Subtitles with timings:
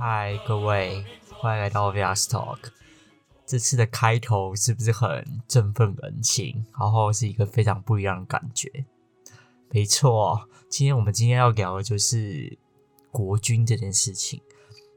[0.00, 1.04] 嗨，各位，
[1.40, 2.58] 欢迎来到 VS Talk。
[3.44, 6.64] 这次的开头是不是很振奋人心？
[6.78, 8.70] 然后是一个非常不一样的感觉。
[9.70, 12.56] 没错，今天我们今天要聊的就是
[13.10, 14.40] 国军这件事情。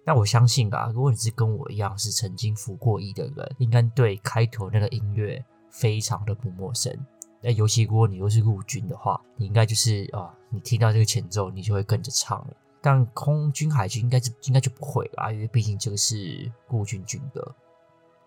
[0.05, 6.95] 那我相信啊，如果你是跟我一样是曾经服过役的人，应该对开头那个音乐非常的不陌生。
[7.41, 12.55] 那尤其如果你又是陆军的话，你应该就是啊，你听到这个前奏，你就会跟着唱了。
[12.81, 17.55] 但空军、海军应该是应该就不会啦，因为毕竟这个是陆军军的。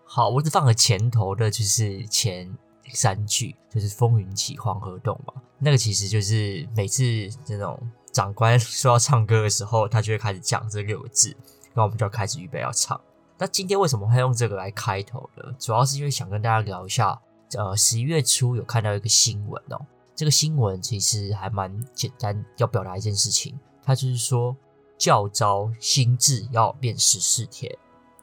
[0.05, 2.49] 好，我只放个前头的，就是前
[2.93, 5.33] 三句，就是“风云起黄河动”嘛。
[5.57, 7.03] 那个其实就是每次
[7.43, 7.77] 这种
[8.13, 11.35] 长官说要唱歌的时候，他就会开始讲这六个字，
[11.73, 12.99] 然后我们就要开始预备要唱。
[13.37, 15.43] 那今天为什么会用这个来开头呢？
[15.59, 17.19] 主要是因为想跟大家聊一下，
[17.57, 23.59] 呃，十一月初有看到一个新闻哦，这个新闻其实还蛮简单，要表达一件事情。
[23.85, 24.57] 他就是说，
[24.97, 27.71] 教招心智要变十四天。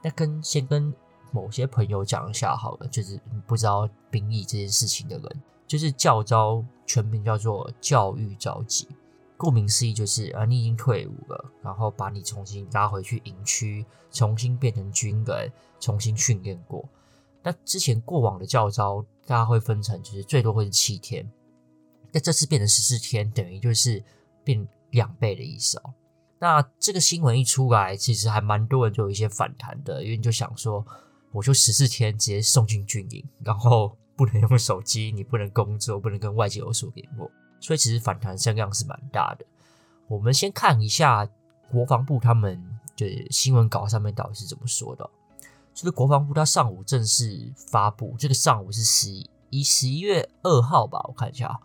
[0.02, 0.92] 那跟先跟
[1.30, 8.88] 某些朋友讲一下好了，就是不知道兵役这件事情的人，就是教招全名叫做教育召集。
[9.36, 16.84] 顾名思义，就是啊，你已经退伍了，然后把你重新拉回去营区，重新变成军人，重新训练过。
[17.44, 21.30] 那之前过往的教招，大家会分成，就是最多会是七天。
[22.10, 24.02] 那这次变成十四天，等于就是
[24.42, 24.66] 变。
[24.92, 25.92] 两倍的意思哦。
[26.38, 30.84] 那这个新闻一出来，其实还蛮多人就有一些反弹的，因为你就想说，
[31.30, 39.44] 我就十四天直接送进军营，然后不能用手机，你不能工作，不能跟外界有所联络，所以其实反弹声量是蛮大的。
[40.08, 41.28] 我们先看一下
[41.70, 42.60] 国防部他们
[42.96, 45.08] 的新闻稿上面到底是怎么说的。
[45.72, 49.10] 就是国防部他上午正式发布，这个上午是十
[49.48, 51.58] 一十一月二号吧，我看一下。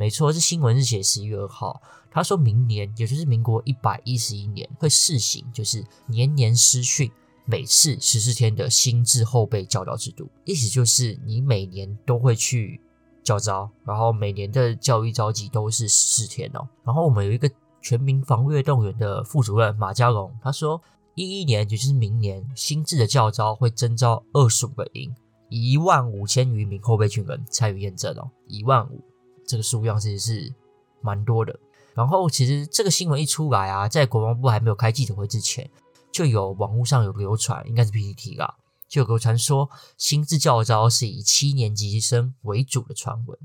[0.00, 1.82] 没错，这新闻是写十一月二号。
[2.10, 7.12] 他说明年，也就是民国一百一十一年，会试行就是年年师训，
[7.44, 10.26] 每次十四天的新制后备教导制度。
[10.46, 12.80] 意思就是你每年都会去
[13.22, 16.66] 教招，然后每年的教育召集都是十四天哦。
[16.82, 17.50] 然后我们有一个
[17.82, 20.80] 全民防卫动员的副主任马家龙，他说
[21.14, 25.14] 一一年，也就是明年新制的教招会征召二十五个营，
[25.50, 29.04] 一万五千余名后备军人参与验证哦，一万五。
[29.46, 30.54] 这个数量其实是
[31.00, 31.58] 蛮多的。
[31.94, 35.68] 然后，其实这个新闻一出来啊，在国防部还没有开记者会之前，
[36.12, 38.56] 就有网络上有流传，应该是 PPT 啦，
[38.88, 39.68] 就有流传说
[39.98, 43.38] 新制教招是以七年级生为主的传闻。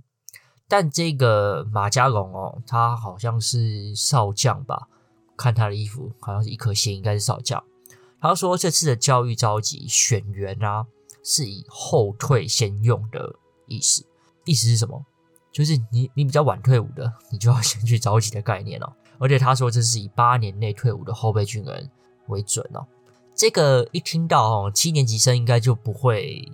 [0.67, 4.87] 但这个马家龙哦，他好像是少将吧？
[5.35, 7.61] 看他的衣服，好像是一颗星，应该是少将。
[8.21, 10.85] 他说这次的教育召集选员啊，
[11.23, 13.35] 是以后退先用的
[13.67, 14.05] 意思。
[14.45, 15.05] 意思是什么？
[15.55, 18.91] 就是你，你比较晚退伍的，你就要先去召集的概念哦。
[19.17, 21.89] 而且他说这是以八年内退伍的后备军人
[22.27, 22.85] 为准哦。
[23.33, 26.51] 这个一听到哦，七年级生应该就不会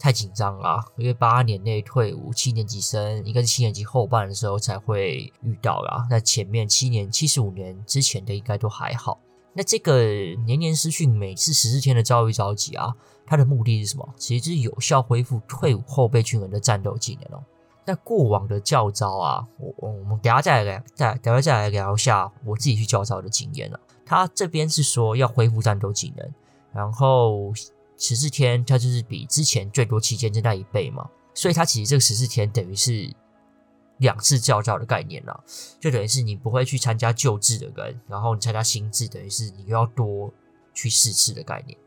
[0.00, 6.04] 太紧张啦，因为八年内退伍，七年级生应该是七年级后半的时候才会遇到啦。
[6.10, 9.20] 那前面七年、七十五年之前的应该都还好。
[9.52, 10.02] 那这个
[10.44, 12.92] 年年失训每次十四天的教育召集啊，
[13.24, 14.12] 它的目的是什么？
[14.16, 17.44] 其实是有效恢复退伍后备军人的战斗技能哦。
[17.88, 23.80] 那过往的教招啊，我我们等下再来再等下再来聊一下我自己去教招的经验了。
[24.04, 26.34] 他这边是说要恢复战斗技能，
[26.70, 27.50] 然后
[27.96, 33.10] 十四天，它就是比之前最多期间增加一倍嘛，所以它其实这个十四天等于是
[33.96, 35.42] 两次教招的概念了，
[35.80, 40.30] 就等于是你不会去参加旧制的人，然后你参加新制，等于是你又要多
[40.74, 41.78] 去四次的概念。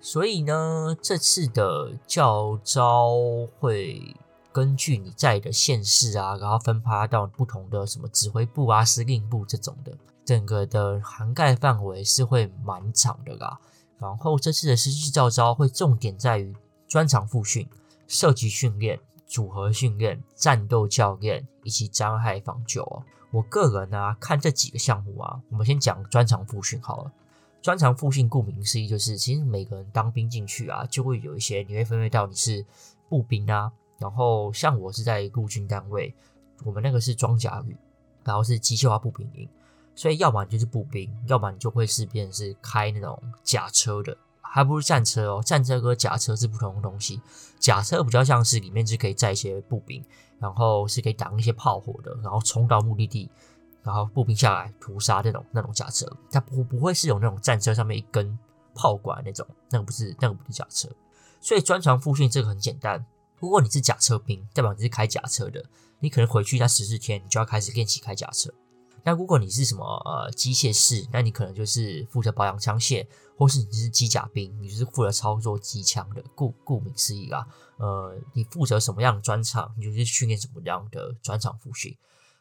[0.00, 3.10] 所以呢，这次的教招
[3.58, 4.16] 会。
[4.52, 13.58] 根据你在的县市啊，然后分发到不同的什么指挥部啊、司令部这种的，整个的涵盖范围是会蛮长的啦。
[13.98, 16.54] 然后这次的实际照招会重点在于
[16.88, 17.68] 专长复训、
[18.08, 23.04] 射击训练、组合训练、战斗教练以及灾害防救哦。
[23.30, 27.12] 我个人呢、啊，看这几个项目啊，我们先讲专长复训好了。
[27.62, 32.64] 专长复训顾名思义就是，其实每个人当兵进去啊，就会有一些你会分配到你是
[33.08, 33.70] 步兵啊。
[34.00, 36.12] 然后像我是在陆军单位，
[36.64, 37.76] 我们那个是装甲旅，
[38.24, 39.48] 然后是机械化步兵营，
[39.94, 47.20] 所以要么你就是步兵，要么你就会是变成是开那种甲车的，还不是战车哦，战车和甲车是不同的东西。
[47.58, 50.02] 甲车比较像是里面是可以载一些步兵，
[50.38, 53.30] 然后是可以挡一些炮火的，然后冲到目的地，
[53.82, 58.38] 然后步兵下来屠杀那种那种甲车，它不不会是有那种战车上面一根
[58.74, 60.88] 炮管那种，那个不是那个不是甲车，
[61.40, 63.04] 所以专长复训这个很简单。
[63.40, 65.64] 如果你是假车兵，代表你是开假车的，
[65.98, 68.52] 你可能回去那十四天，你就要开始练习开假车。
[69.02, 76.22] 那如果你是什么呃机械师，那你可能就是负责保养枪械，或是你是机甲兵，你就是负责操作机枪的。
[76.34, 77.46] 顾顾名思义啦，
[77.78, 81.96] 呃，你负责什么样的专长，你就是训练什么样的专长复训。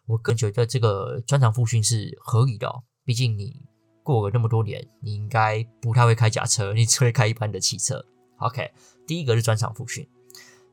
[0.06, 3.62] 我个人觉得这个专长复训是合理的哦，毕竟你
[4.04, 8.04] 过了那么多年，你应该不太会开假车，你只会开一般的汽车。
[8.40, 8.70] OK，
[9.08, 10.06] 第一个是专长复训，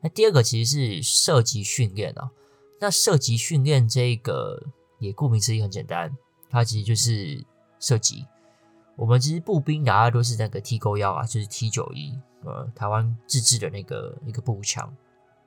[0.01, 2.31] 那第二个其实是射击训练啊。
[2.79, 4.61] 那射击训练这个
[4.99, 6.15] 也顾名思义很简单，
[6.49, 7.43] 它其实就是
[7.79, 8.25] 射击。
[8.95, 14.91] 我们其实步兵大家都是那个 T 勾幺啊，就是 T 九一，呃，台湾自制的那个一个步枪。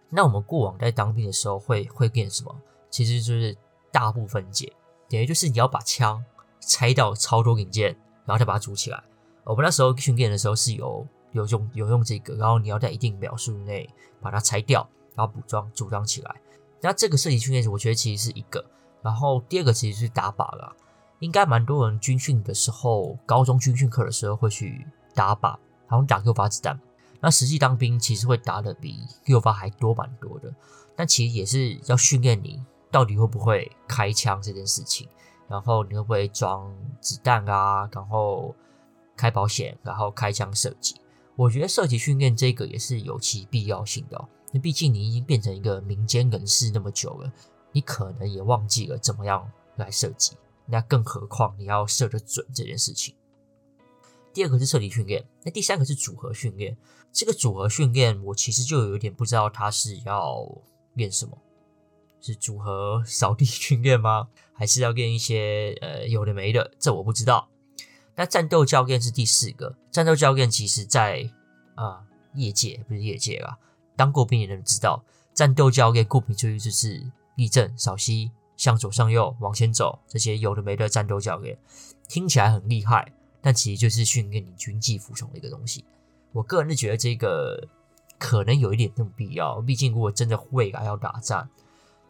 [0.09, 2.55] 那我们过往在当兵的时候会会练什么？
[2.91, 3.57] 其实就是
[3.93, 4.73] 大部分解，
[5.09, 6.25] 等于就是你要把枪
[6.61, 7.91] 拆掉超多零件，
[8.25, 9.03] 然后再把它组起来。
[9.45, 13.89] 我们那时候训练的时候是有有用有用这个，然后你要在一定秒数内
[14.21, 16.35] 把它拆掉，然后补装组装起来。
[16.81, 18.65] 那这个射击训练，我觉得其实是一个。
[19.03, 20.75] 然后第二个其实是打靶啦。
[21.21, 25.51] 应该蛮多人军训的时候，高中军训课的时候会去打靶，
[25.87, 26.81] 好像打六发子弹。
[27.21, 30.51] 那实际当兵其实会打的比六发还多蛮多的。
[30.97, 35.07] 但其实也是要训练你到底会不会开枪这件事情，
[35.47, 38.55] 然后你会不会装子弹啊，然后
[39.15, 40.99] 开保险，然后开枪射击。
[41.37, 44.29] 我觉得射击训练这个也是有其必要性的哦。
[44.53, 47.33] 那毕竟你已经变成一个民间人士那么久了，
[47.73, 50.37] 你可能也忘记了怎么样来射击。
[50.67, 53.15] 那更何况你要射得准这件事情。
[54.33, 56.77] 第二个是射击训练，那第三个是组合训练。
[57.13, 60.47] 这个组合训练，我其实就有点不知道他是要
[60.95, 61.37] 练什么，
[62.21, 64.29] 是组合扫地 训练吗？
[64.53, 66.71] 还是要练一些呃有的没的？
[66.79, 67.49] 这我不知道。
[68.21, 71.27] 那战斗教练是第四个，战斗教练其实在
[71.75, 73.57] 啊、业界不是业界啦，
[73.97, 75.03] 当过兵的人知道，
[75.33, 78.31] 战斗教练顾名思义就是立正、扫膝。
[78.59, 81.57] 向左、向右、往前走，这些有的没的战斗教练
[82.09, 85.83] 听起来很厉害，但其实就是训练你军纪服从的一个东西。
[86.33, 87.67] 我个人是觉得这个
[88.19, 91.49] 可能有一点那么必要，毕竟如果真的未来要打仗，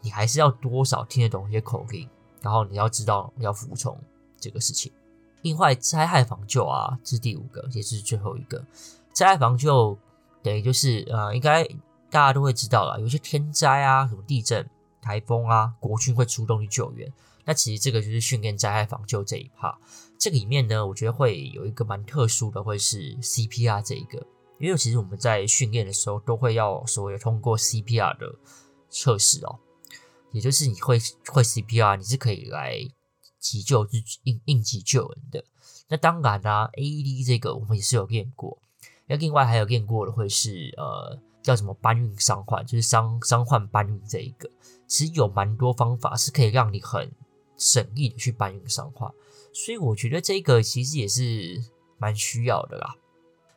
[0.01, 2.09] 你还是要多少听得懂一些口令，
[2.41, 3.97] 然后你要知道要服从
[4.37, 4.91] 这个事情。
[5.41, 8.63] 另外，灾害防救啊，这是第五个，也是最后一个。
[9.13, 9.97] 灾害防救
[10.41, 11.63] 等于就是呃，应该
[12.09, 14.69] 大家都会知道啦，有些天灾啊，什么地震。
[15.03, 17.11] 台风啊，国军会出动去救援。
[17.43, 19.73] 那其实这个就是训练灾害防救这一 part。
[20.19, 24.23] 这个里面呢，我觉得会有一个蛮特殊的，会是 CPR 这一个。
[24.59, 28.35] 因为其实我们在训练的时候都会要所谓通过 CPR 的
[28.91, 29.57] 测试哦，
[30.31, 30.99] 也就是你会
[31.29, 32.77] 会 CPR，你是可以来
[33.41, 35.43] 急救，是应应急救人的。
[35.89, 38.57] 那当然啦、，AED 这个我们也是有练过。
[39.07, 41.19] 那另外还有练过的会是呃。
[41.43, 44.47] 叫什么搬运伤患，就是伤伤患搬运这一个，
[44.85, 47.11] 其实有蛮多方法是可以让你很
[47.57, 49.11] 省力的去搬运伤患，
[49.51, 51.59] 所以我觉得这个其实也是
[51.97, 52.95] 蛮需要的啦。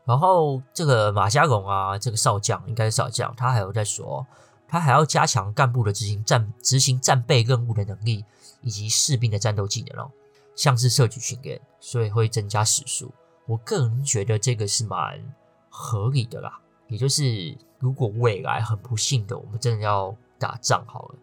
[0.07, 4.27] 然后这个马家龙啊，这个少将应该是少将，他还有在说，
[4.67, 8.25] 他还要加强干部的执行战执行战备任务的能力，
[8.65, 10.11] 以及士兵的战斗技能哦，
[10.57, 13.13] 像是射击训练，所以会增加时数。
[13.47, 15.23] 我个人觉得这个是蛮
[15.69, 16.59] 合理的啦。
[16.89, 21.15] 也就是，如果未来很不幸的，我们真的要打仗好了，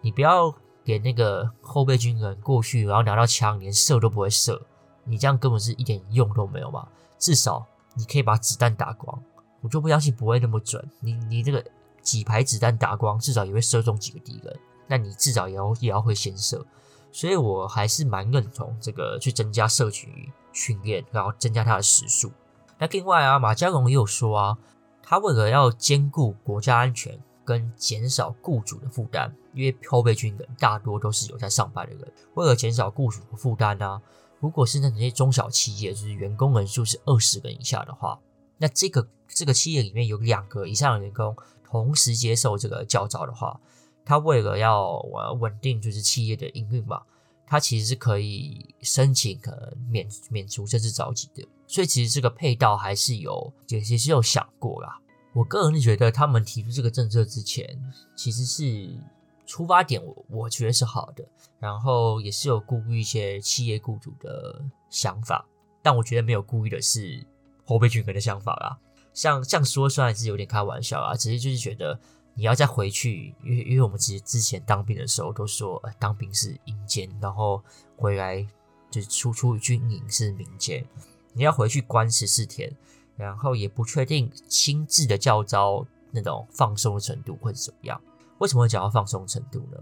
[0.00, 0.54] 你不要
[0.84, 4.60] 给那个后备军人过去，然后拿到枪连射都不会射，
[5.04, 6.86] 你这样根本是一点用都没有嘛。
[7.18, 9.22] 至少你可以把子弹打光，
[9.62, 10.86] 我就不相信不会那么准。
[11.00, 11.64] 你你这个
[12.02, 16.64] 几排子弹打光，至少也会射中几个敌人，那你至少也要也要会先射。
[17.16, 20.12] 所以我还是蛮认同这个去增加社群
[20.52, 22.30] 训练，然后增加它的时数。
[22.78, 24.58] 那另外啊，马家龙也有说啊。
[25.08, 34.02] 他为了要兼顾国家安全跟减少雇主的负担，因为后备军人大多都是有在上班的人，为了减少雇主的负担呢，
[34.40, 38.18] 如果是那些中小企业，就是员工人数是二十人以下的话，
[38.58, 43.60] 那这个这个企业里面有两个以上的员工同时接受这个教召的话，
[44.06, 44.98] 他为了要
[45.40, 47.02] 稳定就是企业的营运嘛，
[47.44, 51.46] 他其实是可以申请可能免免除甚至召集的。
[51.66, 54.96] 所以其实这个配套还是有，也也是有想过啦。
[55.34, 57.78] 我个人觉得他们提出这个政策之前，
[58.14, 58.88] 其实是
[59.44, 61.24] 出发点我我觉得是好的，
[61.58, 65.44] 然后也是有顾虑一些企业雇主的想法，
[65.82, 67.26] 但我觉得没有顾虑的是
[67.64, 68.78] 后备军人的想法啦。
[69.12, 71.98] 像这样说虽然是有点开玩笑啊，只是就是觉得
[72.36, 77.62] 你要再回去，因为因为我们其实之前当兵的时候都说，呃，当兵是阴间，然后
[77.96, 78.46] 回来
[78.90, 80.86] 就是出出军营是民间。
[81.32, 82.70] 你要回去关十四天，
[83.16, 88.00] 然后也不确定亲自的教招那种放松的程度会是怎么样。
[88.38, 89.78] 为什么会讲到放松程度呢？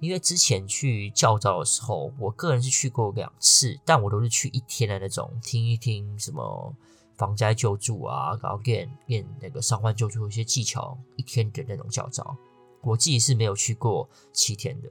[0.00, 6.74] 因为之前去教招的时候，我个人是去过两次，但我都是去一天的那种，听一听什么
[7.18, 12.36] 防灾救助啊，然后练练那个伤患救助一些技巧，一天的那种教招。
[12.80, 14.88] 我自己是没有去过七天的。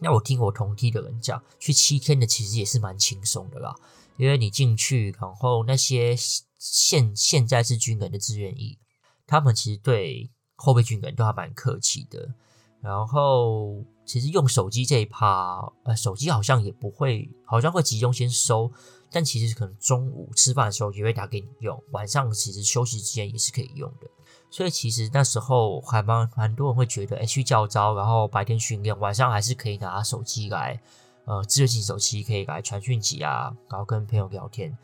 [0.00, 3.74] 那我听我同梯的人讲，去七天的其实也是蛮轻松的啦，
[4.16, 6.16] 因为你进去，然后那些
[6.58, 8.78] 现现在是军人的志愿役，
[9.26, 12.34] 他们其实对后备军人都还蛮客气的，
[12.80, 13.84] 然后。
[14.06, 18.70] 其实用手机这一趴，呃，手机好像也不会，好像会集中先收，
[19.10, 24.08] 但其实可能中午吃饭的时候也会打给你用，晚上其实休息之间也是可以用的。
[24.50, 30.80] 所以其实那时候还蛮蛮多人会觉得，哎，去教招，然后白天训练，晚上还是可以拿手机来，
[31.24, 34.76] 呃，智慧型手机可以来传讯息啊，然后跟朋友聊天。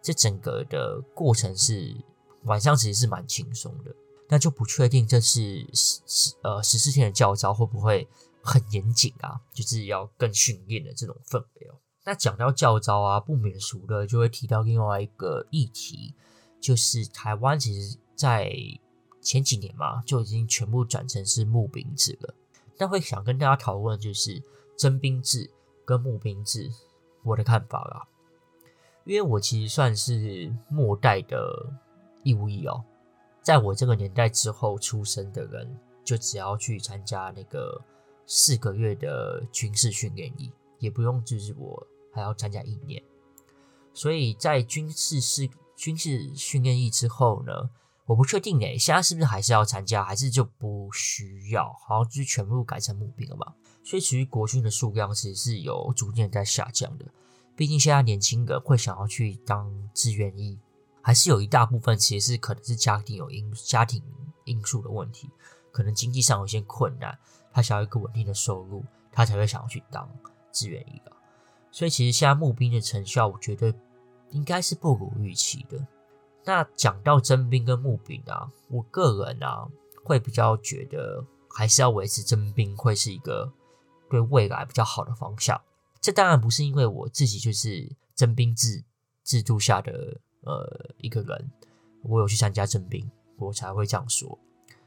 [0.00, 1.96] 这整个的过程是
[2.44, 3.94] 晚上其实是蛮轻松的，
[4.28, 8.08] 那就不确定这是十十呃十四天的教招会不会。
[8.40, 11.74] 很严谨啊，就是要更训练的这种氛围哦。
[12.08, 16.14] 那讲到教招啊，不免俗的就会提到另外一个议题，
[16.58, 18.50] 就是台湾其实在
[19.20, 22.34] 前几年嘛，就已经全部转成是募兵制了。
[22.78, 24.42] 但会想跟大家讨论就是
[24.74, 25.50] 征兵制
[25.84, 26.70] 跟募兵制，
[27.24, 28.08] 我的看法啦。
[29.04, 31.70] 因为我其实算是末代的
[32.22, 32.82] 义务役哦，
[33.42, 37.78] 在我这个年代之后出生的人，就只要去参加那个。
[38.30, 41.86] 四个月的军事训练役，也不用就是我
[42.18, 43.02] 还要参加一年，
[43.94, 47.70] 所以在军事是军事训练役之后呢，
[48.06, 51.72] 我不确定诶，现在是不是还是要参加，还是就不需要？
[51.86, 53.54] 好像就是全部改成募兵了嘛。
[53.84, 57.06] 所以其实国军的数量其实是有逐渐在下降的，
[57.56, 60.58] 毕竟现在年轻人会想要去当志愿役，
[61.00, 64.02] 还是有一大部分其实是可能是家庭有因家庭
[64.44, 65.30] 因素的问题，
[65.72, 67.18] 可能经济上有一些困难。
[67.50, 70.08] 他想要一个稳定的收入，他才会想要去当
[70.52, 71.12] 志愿役的。
[71.78, 73.72] 所以其实现在募兵的成效，我觉得
[74.30, 75.78] 应该是不如预期的。
[76.44, 79.64] 那讲到征兵跟募兵啊，我个人啊
[80.02, 83.52] 会比较觉得还是要维持征兵会是一个
[84.10, 85.60] 对未来比较好的方向。
[86.00, 88.82] 这当然不是因为我自己就是征兵制
[89.22, 91.48] 制度下的呃一个人，
[92.02, 94.36] 我有去参加征兵，我才会这样说，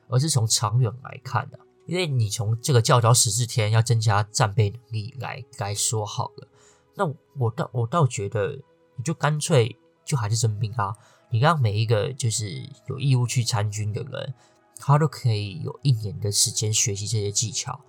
[0.10, 1.58] 而是从长远来看的。
[1.86, 6.48] 因为你从这个教导十四天要增加战备能力来来说好了，
[6.96, 7.06] 那
[7.38, 8.60] 我倒我倒觉得
[8.96, 10.96] 你就干脆就还是征兵啊，
[11.30, 12.50] 你让每一个就是
[12.88, 14.34] 有义务去参军的人，
[14.78, 17.80] 他都可以有一年的时间学习这些技巧。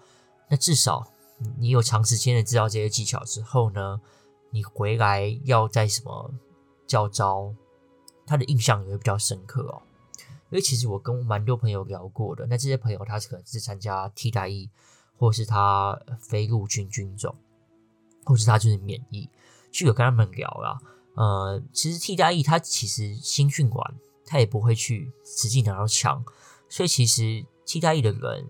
[0.48, 1.06] 那至少
[1.58, 4.00] 你有长时间的知道这些技巧之后呢，
[4.50, 6.32] 你回来要在什么
[6.86, 7.54] 教招，
[8.26, 9.82] 他的印象也会比较深刻哦。
[10.50, 14.68] 因为其实我跟蛮多朋友聊过的，那这些朋友他是可能是参加替代役，
[15.16, 17.34] 或是他非陆军军种，
[18.24, 19.28] 或是他就是免疫，
[19.70, 20.78] 就有跟他们聊啦。
[21.14, 26.24] 呃，其实替代役他其实新训完，他也不会去实际拿到枪，
[26.68, 28.46] 所以其实替代役的人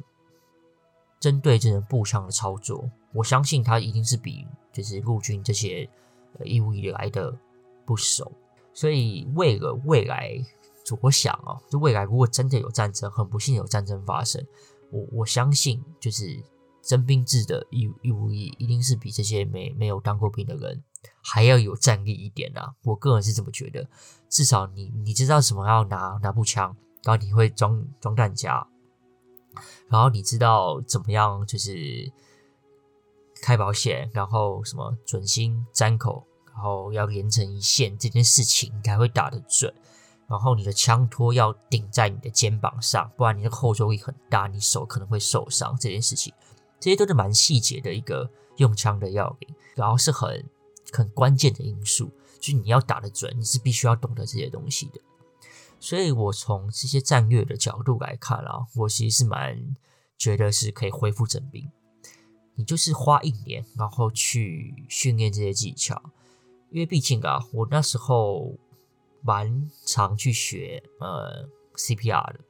[1.18, 5.88] 针对这种步枪的操作，我相信他一定是比就是陆军这些
[6.44, 7.36] 义务役来的
[7.84, 8.30] 不熟，
[8.72, 10.44] 所以为了未来。
[11.00, 14.44] 我想啊，就未来如果真的有战争，很不幸有战争发生，
[14.90, 16.38] 我我相信就是
[16.82, 20.82] 征兵制的义义务役一定是比这些没没有当过兵的人
[21.22, 22.74] 还要有战力一点啊！
[22.82, 23.88] 我个人是这么觉得，
[24.28, 28.66] 至少你你知道什么要拿拿步枪，然后你会装装弹夹，
[29.88, 32.12] 然后你知道怎么样就是
[33.42, 39.72] 开保险，然后什么准心粘口，然后要连成一线，这件事情才会打得准。
[40.28, 45.76] 然后你的枪托要顶在你的肩膀上，不然你的后坐力很大，你手可能会受伤。
[45.78, 46.32] 这件事情，
[46.82, 50.44] 这些都是蛮细节的一个用枪的要领，然后是很
[50.92, 52.10] 很关键的因素，
[52.40, 55.00] 就是你要打得准，你是必须要懂得这些东西的。
[55.78, 59.76] 所以我从这些战略的角度来看啊，我其实是蛮
[60.18, 61.70] 觉得是可以恢复整兵。
[62.56, 66.02] 你就是花一年，然后去训练这些技巧，
[66.70, 68.58] 因为毕竟啊，我那时候。
[69.24, 72.40] 蛮常去学呃 CPR 的，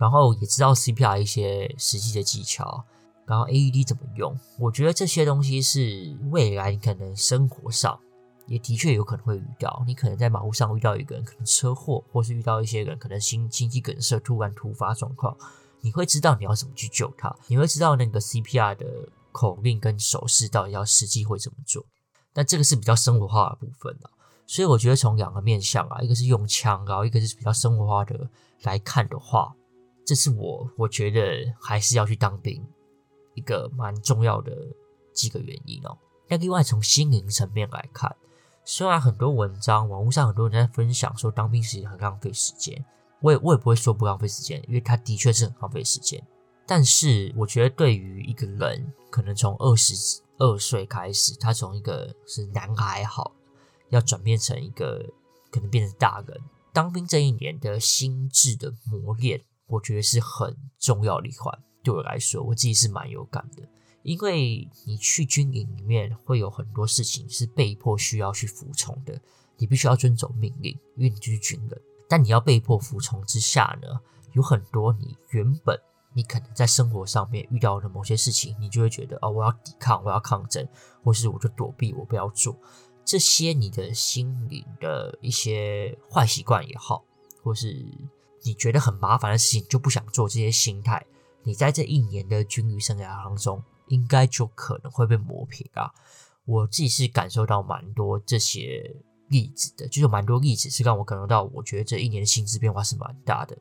[0.00, 2.82] 然后也知道 CPR 一些实际的技巧，
[3.26, 8.00] 然后 AED 怎么用，我觉得这些东西是未来你可能生活上
[8.46, 15.36] 也的确有可能会遇到，你可能在马路上遇到一个人可能车祸，或是遇到一些人可能心心肌梗塞突然突发状况，
[15.82, 18.86] 你会知道你要怎么去救他，你会知道那个 CPR 的
[19.32, 21.84] 口令跟手势到底要实际会怎么做，
[22.32, 24.10] 但这个是比较生活化的部分了。
[24.46, 28.28] 所以我觉得从两个面向啊，一个是用枪，然后一个是比较生活化的
[28.62, 29.54] 来看的话，
[30.10, 32.60] 这是我我觉得还是要去当兵
[33.34, 34.52] 一个蛮重要的
[35.12, 35.96] 几个原因哦。
[36.26, 38.12] 那另外从心灵层面来看，
[38.64, 42.84] 虽然很多文章网络上很多人在分享说当兵其实很浪费时间，
[43.20, 46.20] 我也我也不会说不浪费时间，因为它的确是很浪费时间。
[46.66, 49.94] 但是我觉得对于一个人，可能从二十
[50.38, 53.30] 二岁开始，他从一个是男孩好，
[53.90, 55.08] 要转变成一个
[55.52, 56.40] 可能变成大人，
[56.72, 59.40] 当兵这一年的心智的磨练，
[59.70, 61.58] 我觉得是很重要的一环。
[61.82, 63.62] 对我来说，我自己是蛮有感的。
[64.02, 69.20] 因为你去军营里面会有很多事情是被迫需要去服从的，
[69.58, 71.80] 你必须要遵守命令，因为你就是军人。
[72.08, 74.00] 但你要被迫服从之下呢，
[74.32, 75.78] 有很多你原本
[76.14, 80.66] 你可能在生活上面遇到的某些事情，你就会觉得哦，我要抵抗，我要抗争，
[81.04, 82.58] 或是我就躲避，我不要做
[83.04, 83.52] 这些。
[83.52, 87.04] 你的心灵的一些坏习惯也好，
[87.42, 87.86] 或是
[88.42, 91.06] 你觉得很麻烦的事情就不想做，这些心态，
[91.42, 93.62] 你在这一年的军旅生涯当中。
[93.90, 95.90] 应该就可能会被磨平啊！
[96.44, 98.88] 我自己是感受到蛮多这些
[99.26, 103.58] 例子的，就是蛮多例子是让我感受到，我觉得这一年的心智变化是蛮大的。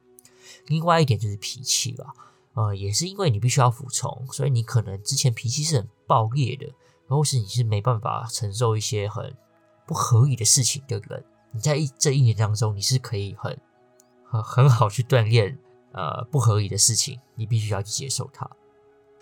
[0.67, 2.13] 另外一点就是脾气啦，
[2.53, 6.71] 呃，也是因为你必须要服从，所以你可能之前脾气是很暴烈的，
[7.07, 9.35] 或是你是没办法承受一些很
[9.87, 13.59] 不合理的事情的人，你在一这一年当中，你是可以很
[14.29, 15.57] 很很好去锻炼
[15.91, 18.49] 呃不合理的事情，你必须要去接受它。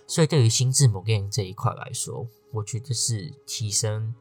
[0.05, 4.13] 所以，对于心智磨练这一块来说，我觉得是提升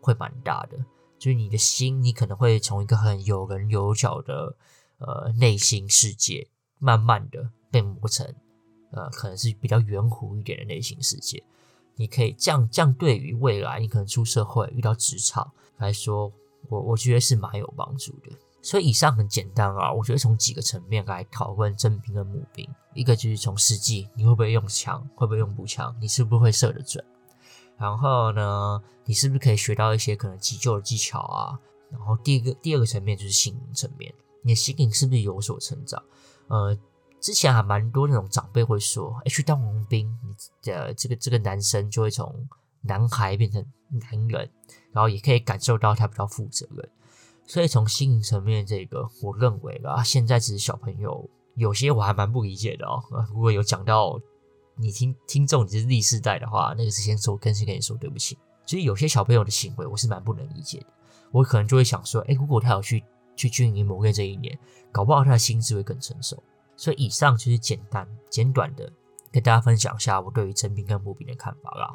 [0.00, 0.78] 会蛮大的。
[1.18, 4.56] 就是你的心，你可能会从一个很有棱有角的
[4.98, 6.48] 呃内心世界，
[6.78, 8.26] 慢慢的被磨成
[8.90, 11.42] 呃可能是比较圆弧一点的内心世界。
[11.96, 16.32] 你可以这样这样，对于未来你可能出社会遇到职场来说，
[16.68, 18.30] 我我觉得是蛮有帮助的。
[18.64, 27.04] 所以以上很简单啊，我觉得从几个层面来讨论征兵跟募兵，一个就是从实际你会不会用枪，会不会用步枪，你是不是会射得准，
[27.76, 31.60] 然后呢，你是不是可以学到一些可能急救的技巧啊？
[31.90, 34.10] 然后第一个第二个层面就是心灵层面，
[34.42, 36.02] 你的心灵是不是有所成长？
[36.48, 36.74] 呃，
[37.20, 42.48] 之前还蛮多那种长辈会说，哎，去当完兵，你的这个这个男生就会从
[42.80, 44.50] 男孩变成男人，
[44.90, 46.90] 然后也可以感受到他比较负责任。
[47.46, 53.02] 所以从心灵层面这个，我认为啊，现在只是小朋友，有些我还蛮不理解的哦。
[53.30, 54.18] 如果有讲到
[54.76, 58.38] 你听听众你是 Z 世代的话，那个是先说，更是跟你说对不起。
[58.64, 60.86] 所以有些小朋友的行为，我是蛮不能理解的。
[61.32, 63.04] 我可能就会想说，哎，如果他有去
[63.36, 64.58] 去军营磨练这一年，
[64.90, 66.42] 搞不好他的心智会更成熟。
[66.76, 68.90] 所以以上就是简单简短的
[69.30, 71.94] 跟大家分享一下我对于征兵跟募兵的看法啦，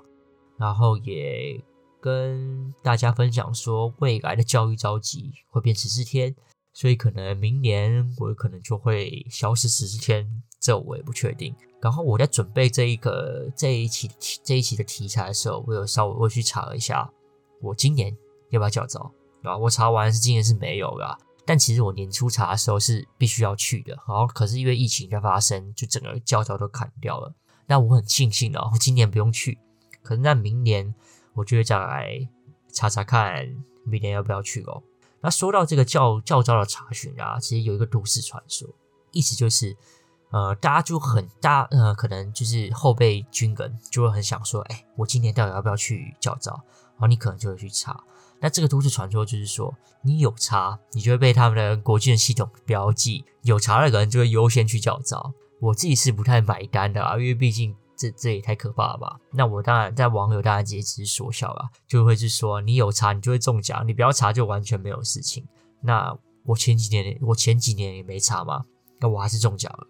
[0.58, 1.60] 然后也。
[2.02, 6.36] 跟大家分享说，未来的教育召集会变十四天，
[6.74, 11.54] 所以可能明年我可能就会消失十四天，这我也不确定。
[11.82, 14.10] 然后我在准备这一个这一期
[14.44, 17.10] 这一期的题材的时候，我有稍微我去查一下，
[17.62, 18.16] 我今年
[18.50, 19.12] 要不要教召
[19.44, 19.58] 啊？
[19.58, 27.34] 我查完是今年是没有的，但其实我年初查的时候是必须要去的，然后可是因为疫情在发生，就整个教召都砍掉了。
[27.68, 29.58] 那我很庆幸的，我今年不用去，
[30.02, 30.94] 可能在明年。
[31.40, 32.20] 我就会再来
[32.74, 33.48] 查查看
[33.86, 34.84] 明年要不要去哦。
[35.22, 38.68] 那说到这个教教招的查询啊，其实有一个都市传说，
[39.12, 39.78] 意思就是，
[40.32, 46.52] 呃，大家就很大，呃，可能就是后备军人就会很想说，哎，我今年到底要不要去教招？
[46.52, 48.04] 然后你可能就会去查。
[48.42, 55.34] 那这个都市传说就是说，你有查，你就会被他们的国军的系统标记，有查的人就会优先去教招。
[55.62, 57.74] 我自己是不太买单的啊，因为毕竟。
[58.00, 59.20] 这这也太可怕了吧？
[59.34, 65.46] 那我当然在网友当然也只是说笑啦，就会是说你有查你就会中奖，你不要查就完全没有事情。
[65.82, 68.64] 那我前几年我前几年也没查嘛，
[69.02, 69.86] 那我还是中奖了，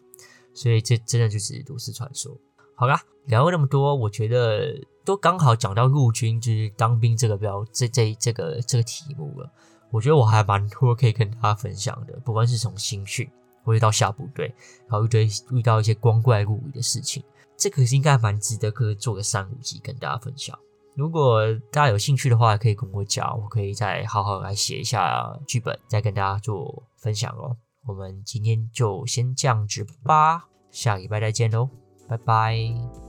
[0.56, 2.36] 所以这真的就是都市传说。
[2.74, 4.74] 好啦，聊了那么多，我觉得
[5.06, 9.52] 都刚好讲到陆军就是当兵这个标这这这个这个题目了。
[9.92, 13.30] 我觉得我还蛮多可以跟大家分享的，不管是从新训，
[13.64, 14.54] 或者到下部队，
[14.88, 17.24] 然后一堆遇到一些光怪陆离的事情。
[17.60, 20.58] 这个应该蛮值得，可以做个三五集跟大家分享。
[20.96, 27.56] 如果大家有兴趣的话，可以跟我讲，我可以再好好来写一下剧本，再跟大家做分享哦。
[27.86, 31.70] 我们今天就先这样子吧，下礼拜再见喽，
[32.08, 33.09] 拜拜。